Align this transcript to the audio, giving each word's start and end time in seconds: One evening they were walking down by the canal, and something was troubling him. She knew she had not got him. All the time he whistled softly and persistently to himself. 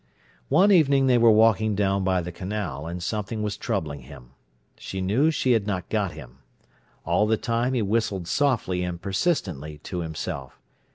One 0.49 0.71
evening 0.71 1.05
they 1.05 1.19
were 1.19 1.29
walking 1.29 1.75
down 1.75 2.03
by 2.03 2.21
the 2.23 2.31
canal, 2.31 2.87
and 2.87 3.03
something 3.03 3.43
was 3.43 3.55
troubling 3.55 3.99
him. 3.99 4.31
She 4.79 4.99
knew 4.99 5.29
she 5.29 5.51
had 5.51 5.67
not 5.67 5.89
got 5.89 6.13
him. 6.13 6.39
All 7.05 7.27
the 7.27 7.37
time 7.37 7.73
he 7.75 7.83
whistled 7.83 8.27
softly 8.27 8.81
and 8.83 8.99
persistently 8.99 9.77
to 9.83 9.99
himself. 9.99 10.59